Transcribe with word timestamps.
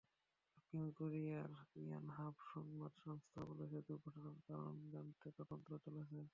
দক্ষিণ 0.51 0.83
কোরিয়ার 0.97 1.49
ইয়ানহাপ 1.81 2.35
সংবাদ 2.51 2.93
সংস্থা 3.03 3.39
বলছে, 3.49 3.77
দুর্ঘটনার 3.87 4.37
কারণ 4.47 4.73
জানতে 4.93 5.27
তদন্ত 5.37 5.67
চলছে। 5.85 6.19